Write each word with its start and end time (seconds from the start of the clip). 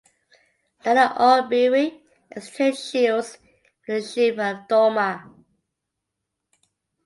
Nana 0.83 1.13
Obiri 1.15 2.01
exchanged 2.31 2.79
shields 2.79 3.37
with 3.87 4.03
the 4.03 4.09
Chief 4.11 4.33
of 4.39 4.67
Dormaa. 4.67 5.31